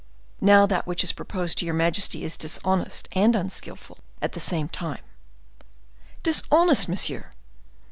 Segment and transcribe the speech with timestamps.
[0.41, 4.67] Now that which is proposed to your majesty is dishonest and unskillful at the same
[4.67, 5.03] time."
[6.23, 7.33] "Dishonest, monsieur!"